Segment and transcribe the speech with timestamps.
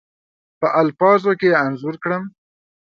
[0.59, 2.23] په الفاظو کې انځور کړم.